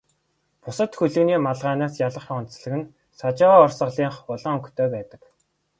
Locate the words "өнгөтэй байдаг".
4.57-5.21